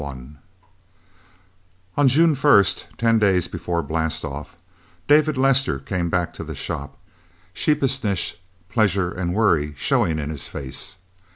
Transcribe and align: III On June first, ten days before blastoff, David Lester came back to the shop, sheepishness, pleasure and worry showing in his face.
III 0.01 0.35
On 1.95 2.07
June 2.07 2.33
first, 2.33 2.87
ten 2.97 3.19
days 3.19 3.47
before 3.47 3.83
blastoff, 3.83 4.57
David 5.07 5.37
Lester 5.37 5.77
came 5.77 6.09
back 6.09 6.33
to 6.33 6.43
the 6.43 6.55
shop, 6.55 6.97
sheepishness, 7.53 8.37
pleasure 8.67 9.11
and 9.11 9.35
worry 9.35 9.75
showing 9.77 10.17
in 10.17 10.31
his 10.31 10.47
face. 10.47 10.95